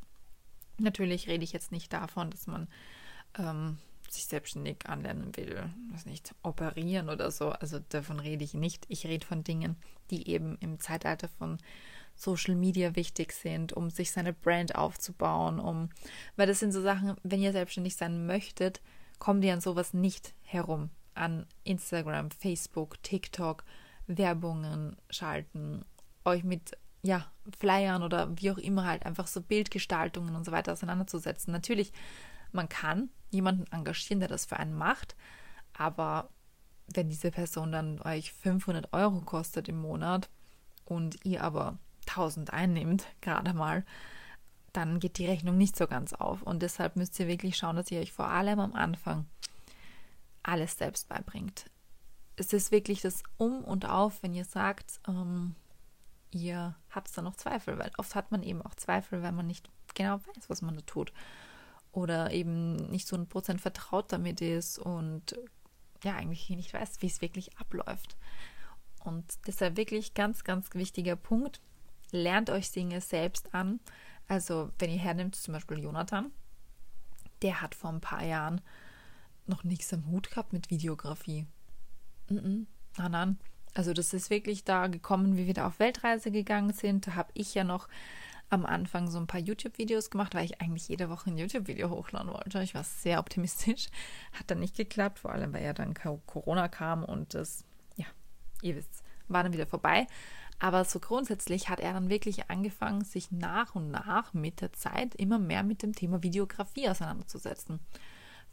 Natürlich 0.77 1.27
rede 1.27 1.43
ich 1.43 1.53
jetzt 1.53 1.71
nicht 1.71 1.93
davon, 1.93 2.31
dass 2.31 2.47
man 2.47 2.67
ähm, 3.37 3.77
sich 4.09 4.25
selbstständig 4.25 4.87
anlernen 4.87 5.35
will, 5.37 5.69
was 5.91 6.05
nicht, 6.05 6.35
operieren 6.43 7.09
oder 7.09 7.31
so. 7.31 7.49
Also 7.49 7.79
davon 7.89 8.19
rede 8.19 8.43
ich 8.43 8.53
nicht. 8.53 8.85
Ich 8.89 9.05
rede 9.05 9.25
von 9.25 9.43
Dingen, 9.43 9.77
die 10.09 10.27
eben 10.27 10.57
im 10.59 10.79
Zeitalter 10.79 11.29
von 11.29 11.57
Social 12.15 12.55
Media 12.55 12.95
wichtig 12.95 13.31
sind, 13.33 13.73
um 13.73 13.89
sich 13.89 14.11
seine 14.11 14.33
Brand 14.33 14.75
aufzubauen, 14.75 15.59
um, 15.59 15.89
weil 16.35 16.47
das 16.47 16.59
sind 16.59 16.71
so 16.71 16.81
Sachen, 16.81 17.15
wenn 17.23 17.41
ihr 17.41 17.51
selbstständig 17.51 17.95
sein 17.95 18.25
möchtet, 18.25 18.81
kommt 19.19 19.43
ihr 19.43 19.53
an 19.53 19.61
sowas 19.61 19.93
nicht 19.93 20.33
herum. 20.43 20.89
An 21.13 21.45
Instagram, 21.63 22.31
Facebook, 22.31 23.01
TikTok, 23.03 23.63
Werbungen 24.07 24.97
schalten, 25.09 25.85
euch 26.25 26.43
mit 26.43 26.77
ja, 27.03 27.25
Flyern 27.57 28.03
oder 28.03 28.29
wie 28.37 28.51
auch 28.51 28.57
immer 28.57 28.85
halt 28.85 29.05
einfach 29.05 29.27
so 29.27 29.41
Bildgestaltungen 29.41 30.35
und 30.35 30.45
so 30.45 30.51
weiter 30.51 30.73
auseinanderzusetzen. 30.73 31.51
Natürlich, 31.51 31.91
man 32.51 32.69
kann 32.69 33.09
jemanden 33.31 33.65
engagieren, 33.71 34.19
der 34.19 34.29
das 34.29 34.45
für 34.45 34.57
einen 34.57 34.73
macht, 34.73 35.15
aber 35.73 36.29
wenn 36.93 37.09
diese 37.09 37.31
Person 37.31 37.71
dann 37.71 38.01
euch 38.01 38.33
500 38.33 38.93
Euro 38.93 39.21
kostet 39.21 39.69
im 39.69 39.81
Monat 39.81 40.29
und 40.85 41.25
ihr 41.25 41.43
aber 41.43 41.77
1000 42.07 42.51
einnimmt, 42.53 43.05
gerade 43.21 43.53
mal, 43.53 43.85
dann 44.73 44.99
geht 44.99 45.17
die 45.17 45.25
Rechnung 45.25 45.57
nicht 45.57 45.75
so 45.75 45.87
ganz 45.87 46.13
auf. 46.13 46.43
Und 46.43 46.61
deshalb 46.61 46.95
müsst 46.95 47.19
ihr 47.19 47.27
wirklich 47.27 47.57
schauen, 47.57 47.75
dass 47.75 47.91
ihr 47.91 47.99
euch 47.99 48.13
vor 48.13 48.27
allem 48.27 48.59
am 48.59 48.73
Anfang 48.73 49.25
alles 50.43 50.77
selbst 50.77 51.09
beibringt. 51.09 51.65
Es 52.37 52.53
ist 52.53 52.71
wirklich 52.71 53.01
das 53.01 53.23
Um 53.37 53.63
und 53.63 53.85
Auf, 53.85 54.23
wenn 54.23 54.33
ihr 54.33 54.45
sagt, 54.45 54.99
ähm, 55.07 55.55
ihr 56.31 56.75
habt 56.89 57.15
da 57.15 57.21
noch 57.21 57.35
Zweifel, 57.35 57.77
weil 57.77 57.91
oft 57.97 58.15
hat 58.15 58.31
man 58.31 58.43
eben 58.43 58.61
auch 58.61 58.75
Zweifel, 58.75 59.21
weil 59.21 59.31
man 59.31 59.47
nicht 59.47 59.69
genau 59.93 60.19
weiß, 60.19 60.49
was 60.49 60.61
man 60.61 60.75
da 60.75 60.81
tut. 60.81 61.13
Oder 61.91 62.31
eben 62.31 62.75
nicht 62.89 63.07
so 63.07 63.15
ein 63.15 63.27
Prozent 63.27 63.61
vertraut 63.61 64.11
damit 64.11 64.41
ist 64.41 64.79
und 64.79 65.35
ja, 66.03 66.15
eigentlich 66.15 66.49
nicht 66.49 66.73
weiß, 66.73 67.01
wie 67.01 67.07
es 67.07 67.21
wirklich 67.21 67.57
abläuft. 67.59 68.17
Und 69.03 69.25
deshalb 69.47 69.77
wirklich 69.77 70.13
ganz, 70.13 70.43
ganz 70.43 70.73
wichtiger 70.73 71.15
Punkt. 71.15 71.61
Lernt 72.11 72.49
euch 72.49 72.71
Dinge 72.71 73.01
selbst 73.01 73.53
an. 73.53 73.79
Also, 74.27 74.71
wenn 74.79 74.91
ihr 74.91 74.99
hernimmt, 74.99 75.35
zum 75.35 75.53
Beispiel 75.53 75.79
Jonathan, 75.79 76.31
der 77.41 77.61
hat 77.61 77.75
vor 77.75 77.91
ein 77.91 78.01
paar 78.01 78.23
Jahren 78.23 78.61
noch 79.47 79.63
nichts 79.63 79.93
am 79.93 80.07
Hut 80.07 80.29
gehabt 80.29 80.53
mit 80.53 80.69
Videografie. 80.69 81.45
Mm 82.29 82.37
-mm. 82.37 82.65
Nein, 82.97 83.11
nein. 83.11 83.39
Also 83.73 83.93
das 83.93 84.13
ist 84.13 84.29
wirklich 84.29 84.63
da 84.63 84.87
gekommen, 84.87 85.37
wie 85.37 85.47
wir 85.47 85.53
da 85.53 85.67
auf 85.67 85.79
Weltreise 85.79 86.31
gegangen 86.31 86.73
sind. 86.73 87.07
Da 87.07 87.15
habe 87.15 87.31
ich 87.33 87.53
ja 87.53 87.63
noch 87.63 87.87
am 88.49 88.65
Anfang 88.65 89.09
so 89.09 89.17
ein 89.17 89.27
paar 89.27 89.39
YouTube-Videos 89.39 90.09
gemacht, 90.09 90.35
weil 90.35 90.43
ich 90.43 90.59
eigentlich 90.59 90.89
jede 90.89 91.09
Woche 91.09 91.29
ein 91.29 91.37
YouTube-Video 91.37 91.89
hochladen 91.89 92.33
wollte. 92.33 92.61
Ich 92.61 92.75
war 92.75 92.83
sehr 92.83 93.19
optimistisch. 93.19 93.87
Hat 94.33 94.51
dann 94.51 94.59
nicht 94.59 94.75
geklappt, 94.75 95.19
vor 95.19 95.31
allem 95.31 95.53
weil 95.53 95.63
ja 95.63 95.73
dann 95.73 95.93
Corona 95.93 96.67
kam 96.67 97.05
und 97.05 97.33
das, 97.33 97.63
ja, 97.95 98.05
ihr 98.61 98.75
wisst, 98.75 99.03
war 99.29 99.43
dann 99.43 99.53
wieder 99.53 99.67
vorbei. 99.67 100.05
Aber 100.59 100.85
so 100.85 100.99
grundsätzlich 100.99 101.69
hat 101.69 101.79
er 101.79 101.93
dann 101.93 102.09
wirklich 102.09 102.51
angefangen, 102.51 103.03
sich 103.03 103.31
nach 103.31 103.73
und 103.73 103.89
nach 103.89 104.35
mit 104.35 104.61
der 104.61 104.71
Zeit 104.73 105.15
immer 105.15 105.39
mehr 105.39 105.63
mit 105.63 105.81
dem 105.81 105.93
Thema 105.93 106.21
Videografie 106.21 106.87
auseinanderzusetzen. 106.87 107.79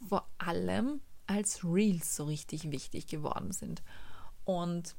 Vor 0.08 0.26
allem 0.38 1.02
als 1.26 1.62
Reels 1.64 2.16
so 2.16 2.24
richtig 2.24 2.70
wichtig 2.70 3.08
geworden 3.08 3.52
sind. 3.52 3.82
Und 4.44 4.96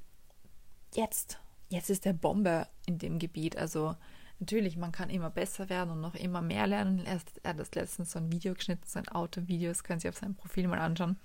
jetzt, 0.95 1.39
jetzt 1.69 1.89
ist 1.89 2.05
der 2.05 2.13
Bombe 2.13 2.67
in 2.85 2.97
dem 2.97 3.19
Gebiet. 3.19 3.57
Also 3.57 3.95
natürlich, 4.39 4.77
man 4.77 4.91
kann 4.91 5.09
immer 5.09 5.29
besser 5.29 5.69
werden 5.69 5.91
und 5.91 6.01
noch 6.01 6.15
immer 6.15 6.41
mehr 6.41 6.67
lernen. 6.67 7.05
Er 7.05 7.19
hat 7.43 7.59
das 7.59 7.73
letztens 7.75 8.11
so 8.11 8.19
ein 8.19 8.31
Video 8.31 8.53
geschnitten, 8.53 8.83
so 8.85 8.99
Autovideo, 9.11 9.69
das 9.69 9.83
können 9.83 9.99
Sie 9.99 10.09
auf 10.09 10.17
seinem 10.17 10.35
Profil 10.35 10.67
mal 10.67 10.79
anschauen, 10.79 11.17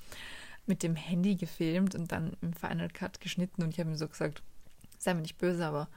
mit 0.66 0.82
dem 0.82 0.96
Handy 0.96 1.36
gefilmt 1.36 1.94
und 1.94 2.12
dann 2.12 2.36
im 2.40 2.52
Final 2.52 2.88
Cut 2.88 3.20
geschnitten. 3.20 3.62
Und 3.62 3.70
ich 3.70 3.80
habe 3.80 3.90
ihm 3.90 3.96
so 3.96 4.08
gesagt, 4.08 4.42
sei 4.98 5.14
mir 5.14 5.22
nicht 5.22 5.38
böse, 5.38 5.66
aber 5.66 5.88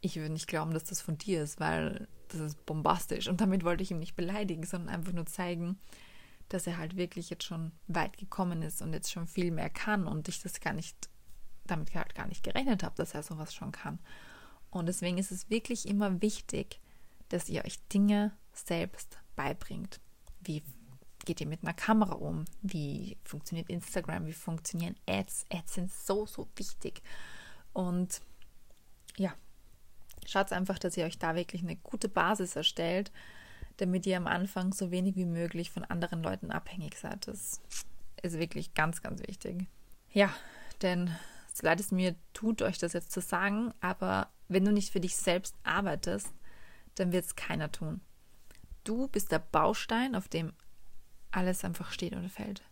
ich 0.00 0.16
würde 0.16 0.32
nicht 0.32 0.48
glauben, 0.48 0.72
dass 0.72 0.84
das 0.84 1.00
von 1.00 1.16
dir 1.16 1.42
ist, 1.42 1.60
weil 1.60 2.08
das 2.28 2.40
ist 2.40 2.66
bombastisch. 2.66 3.28
Und 3.28 3.40
damit 3.40 3.64
wollte 3.64 3.82
ich 3.82 3.90
ihm 3.90 3.98
nicht 3.98 4.16
beleidigen, 4.16 4.64
sondern 4.64 4.94
einfach 4.94 5.12
nur 5.12 5.26
zeigen, 5.26 5.78
dass 6.48 6.66
er 6.66 6.76
halt 6.76 6.96
wirklich 6.96 7.30
jetzt 7.30 7.44
schon 7.44 7.72
weit 7.86 8.18
gekommen 8.18 8.62
ist 8.62 8.82
und 8.82 8.92
jetzt 8.92 9.12
schon 9.12 9.26
viel 9.26 9.50
mehr 9.50 9.70
kann 9.70 10.06
und 10.06 10.28
ich 10.28 10.40
das 10.42 10.60
gar 10.60 10.72
nicht 10.72 11.08
damit 11.66 11.94
halt 11.94 12.14
gar 12.14 12.26
nicht 12.26 12.42
gerechnet 12.42 12.82
habe, 12.82 12.96
dass 12.96 13.14
er 13.14 13.22
sowas 13.22 13.54
schon 13.54 13.72
kann. 13.72 13.98
Und 14.70 14.86
deswegen 14.86 15.18
ist 15.18 15.30
es 15.30 15.50
wirklich 15.50 15.86
immer 15.86 16.22
wichtig, 16.22 16.80
dass 17.28 17.48
ihr 17.48 17.64
euch 17.64 17.78
Dinge 17.88 18.32
selbst 18.52 19.18
beibringt. 19.36 20.00
Wie 20.40 20.62
geht 21.24 21.40
ihr 21.40 21.46
mit 21.46 21.62
einer 21.62 21.74
Kamera 21.74 22.14
um? 22.14 22.44
Wie 22.62 23.16
funktioniert 23.24 23.70
Instagram? 23.70 24.26
Wie 24.26 24.32
funktionieren 24.32 24.96
Ads? 25.06 25.46
Ads 25.52 25.74
sind 25.74 25.92
so, 25.92 26.26
so 26.26 26.48
wichtig. 26.56 27.02
Und 27.72 28.20
ja, 29.16 29.34
schaut 30.26 30.52
einfach, 30.52 30.78
dass 30.78 30.96
ihr 30.96 31.04
euch 31.04 31.18
da 31.18 31.34
wirklich 31.34 31.62
eine 31.62 31.76
gute 31.76 32.08
Basis 32.08 32.56
erstellt, 32.56 33.12
damit 33.78 34.06
ihr 34.06 34.16
am 34.16 34.26
Anfang 34.26 34.72
so 34.72 34.90
wenig 34.90 35.16
wie 35.16 35.24
möglich 35.24 35.70
von 35.70 35.84
anderen 35.84 36.22
Leuten 36.22 36.50
abhängig 36.50 36.96
seid. 36.98 37.28
Das 37.28 37.60
ist 38.22 38.38
wirklich 38.38 38.74
ganz, 38.74 39.02
ganz 39.02 39.22
wichtig. 39.26 39.66
Ja, 40.12 40.30
denn 40.82 41.10
so 41.52 41.66
leid 41.66 41.80
es 41.80 41.90
mir 41.90 42.14
tut, 42.32 42.62
euch 42.62 42.78
das 42.78 42.92
jetzt 42.92 43.12
zu 43.12 43.20
sagen, 43.20 43.72
aber 43.80 44.28
wenn 44.48 44.64
du 44.64 44.72
nicht 44.72 44.92
für 44.92 45.00
dich 45.00 45.16
selbst 45.16 45.54
arbeitest, 45.64 46.32
dann 46.94 47.12
wird 47.12 47.24
es 47.24 47.36
keiner 47.36 47.70
tun. 47.72 48.00
Du 48.84 49.08
bist 49.08 49.32
der 49.32 49.38
Baustein, 49.38 50.14
auf 50.14 50.28
dem 50.28 50.52
alles 51.30 51.64
einfach 51.64 51.90
steht 51.90 52.14
und 52.14 52.28
fällt. 52.28 52.62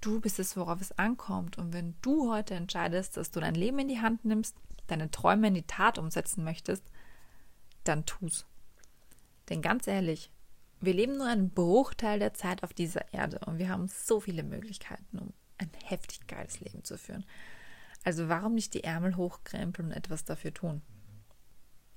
Du 0.00 0.20
bist 0.20 0.38
es, 0.38 0.56
worauf 0.56 0.80
es 0.80 0.96
ankommt. 0.98 1.58
Und 1.58 1.72
wenn 1.72 1.94
du 2.02 2.30
heute 2.30 2.54
entscheidest, 2.54 3.16
dass 3.16 3.30
du 3.30 3.40
dein 3.40 3.54
Leben 3.54 3.78
in 3.78 3.88
die 3.88 4.00
Hand 4.00 4.24
nimmst, 4.24 4.56
deine 4.86 5.10
Träume 5.10 5.48
in 5.48 5.54
die 5.54 5.66
Tat 5.66 5.98
umsetzen 5.98 6.44
möchtest, 6.44 6.84
dann 7.84 8.04
tu's. 8.04 8.46
Denn 9.48 9.62
ganz 9.62 9.86
ehrlich, 9.86 10.30
wir 10.80 10.94
leben 10.94 11.16
nur 11.16 11.26
einen 11.26 11.50
Bruchteil 11.50 12.18
der 12.18 12.34
Zeit 12.34 12.62
auf 12.62 12.74
dieser 12.74 13.12
Erde 13.12 13.40
und 13.46 13.58
wir 13.58 13.68
haben 13.68 13.88
so 13.88 14.20
viele 14.20 14.42
Möglichkeiten, 14.42 15.18
um 15.18 15.32
ein 15.58 15.70
heftig 15.84 16.26
geiles 16.26 16.60
Leben 16.60 16.84
zu 16.84 16.98
führen. 16.98 17.24
Also 18.04 18.28
warum 18.28 18.54
nicht 18.54 18.74
die 18.74 18.84
Ärmel 18.84 19.16
hochkrempeln 19.16 19.88
und 19.88 19.94
etwas 19.94 20.24
dafür 20.24 20.52
tun? 20.52 20.82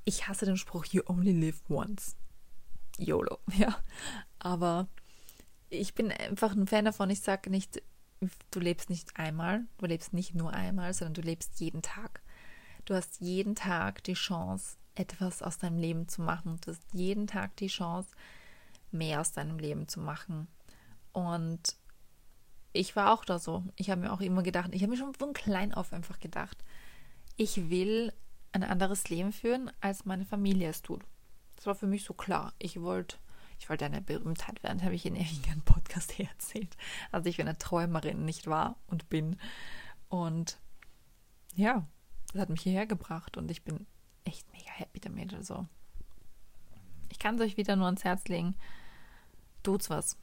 Ich 0.06 0.28
hasse 0.28 0.46
den 0.46 0.58
Spruch, 0.58 0.86
you 0.86 1.04
only 1.06 1.34
live 1.34 1.62
once. 1.70 2.16
YOLO, 2.98 3.40
ja. 3.58 3.78
Aber 4.40 4.88
ich 5.70 5.94
bin 5.94 6.12
einfach 6.12 6.56
ein 6.56 6.68
Fan 6.68 6.86
davon, 6.86 7.10
ich 7.10 7.22
sage 7.22 7.50
nicht, 7.50 7.84
du 8.52 8.60
lebst 8.60 8.90
nicht 8.90 9.18
einmal, 9.18 9.66
du 9.78 9.86
lebst 9.86 10.14
nicht 10.14 10.34
nur 10.34 10.54
einmal, 10.54 10.94
sondern 10.94 11.16
du 11.16 11.22
lebst 11.22 11.60
jeden 11.60 11.82
Tag. 11.82 12.22
Du 12.86 12.96
hast 12.96 13.20
jeden 13.20 13.54
Tag 13.54 14.02
die 14.06 14.14
Chance, 14.14 14.78
etwas 14.96 15.42
aus 15.42 15.58
deinem 15.58 15.78
Leben 15.78 16.08
zu 16.08 16.22
machen. 16.22 16.58
Du 16.62 16.72
hast 16.72 16.84
jeden 16.94 17.28
Tag 17.28 17.56
die 17.58 17.68
Chance, 17.68 18.10
mehr 18.92 19.20
aus 19.20 19.34
deinem 19.34 19.60
Leben 19.60 19.90
zu 19.90 20.00
machen. 20.00 20.48
Und 21.12 21.76
ich 22.78 22.96
war 22.96 23.14
auch 23.14 23.26
da 23.26 23.40
so. 23.40 23.64
Ich 23.76 23.90
habe 23.90 24.02
mir 24.02 24.14
auch 24.14 24.22
immer 24.22 24.44
gedacht, 24.44 24.70
ich 24.74 24.82
habe 24.82 24.92
mir 24.92 24.98
schon 24.98 25.14
von 25.14 25.34
klein 25.34 25.74
auf 25.74 25.94
einfach 25.94 26.20
gedacht, 26.20 26.58
ich 27.36 27.70
will 27.70 28.14
ein 28.52 28.64
anderes 28.64 29.10
Leben 29.10 29.32
führen, 29.32 29.72
als 29.82 30.06
meine 30.06 30.26
Familie 30.26 30.70
es 30.70 30.82
tut. 30.82 31.04
Das 31.56 31.66
war 31.66 31.76
für 31.76 31.88
mich 31.88 32.04
so 32.04 32.14
klar. 32.14 32.54
Ich 32.60 32.82
wollte 32.82 33.18
ich 33.60 33.70
wollte 33.70 33.86
eine 33.86 34.02
Berühmtheit 34.02 34.62
werden, 34.62 34.84
habe 34.84 34.94
ich 34.94 35.08
in 35.08 35.16
irgendeinem 35.16 35.62
Podcast 35.62 36.12
hier 36.14 36.28
erzählt. 36.28 36.78
Also 37.12 37.28
ich 37.28 37.38
bin 37.38 37.48
eine 37.48 37.58
Träumerin, 37.58 38.24
nicht 38.24 38.46
wahr? 38.46 38.78
Und 38.86 39.10
bin. 39.10 39.38
Und 40.10 40.60
ja, 41.56 41.88
das 42.32 42.42
hat 42.42 42.50
mich 42.50 42.62
hierher 42.62 42.86
gebracht 42.86 43.36
und 43.36 43.50
ich 43.50 43.64
bin 43.64 43.88
echt 44.26 44.52
mega 44.54 44.70
happy 44.70 45.00
damit. 45.00 45.34
Also 45.34 45.66
ich 47.10 47.18
kann 47.18 47.36
es 47.36 47.42
euch 47.42 47.58
wieder 47.58 47.76
nur 47.76 47.88
ans 47.88 48.04
Herz 48.04 48.28
legen. 48.28 48.56
Tut's 49.64 49.90
was. 49.90 50.18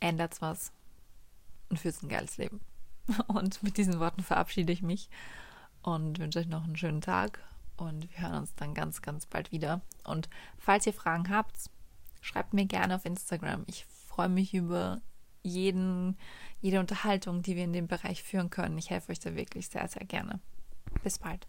Ändert's 0.00 0.40
was 0.40 0.72
und 1.72 1.78
führt 1.78 2.00
ein 2.02 2.08
geiles 2.08 2.36
Leben. 2.36 2.60
Und 3.26 3.64
mit 3.64 3.78
diesen 3.78 3.98
Worten 3.98 4.22
verabschiede 4.22 4.72
ich 4.72 4.80
mich 4.80 5.10
und 5.82 6.20
wünsche 6.20 6.38
euch 6.38 6.46
noch 6.46 6.62
einen 6.62 6.76
schönen 6.76 7.00
Tag 7.00 7.42
und 7.76 8.08
wir 8.08 8.22
hören 8.22 8.42
uns 8.42 8.54
dann 8.54 8.74
ganz, 8.74 9.02
ganz 9.02 9.26
bald 9.26 9.50
wieder. 9.50 9.80
Und 10.04 10.28
falls 10.56 10.86
ihr 10.86 10.92
Fragen 10.92 11.28
habt, 11.28 11.68
schreibt 12.20 12.54
mir 12.54 12.66
gerne 12.66 12.94
auf 12.94 13.04
Instagram. 13.04 13.64
Ich 13.66 13.84
freue 13.84 14.28
mich 14.28 14.54
über 14.54 15.00
jeden, 15.42 16.16
jede 16.60 16.78
Unterhaltung, 16.78 17.42
die 17.42 17.56
wir 17.56 17.64
in 17.64 17.72
dem 17.72 17.88
Bereich 17.88 18.22
führen 18.22 18.50
können. 18.50 18.78
Ich 18.78 18.90
helfe 18.90 19.10
euch 19.10 19.18
da 19.18 19.34
wirklich 19.34 19.68
sehr, 19.68 19.88
sehr 19.88 20.04
gerne. 20.04 20.38
Bis 21.02 21.18
bald. 21.18 21.48